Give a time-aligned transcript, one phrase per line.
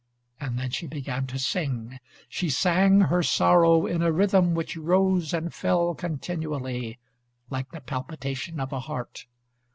[0.39, 1.99] And then she began to sing.
[2.27, 6.97] She sang her sorrow in a rhythm which rose and fell continually,
[7.51, 9.27] like the palpitation of a heart.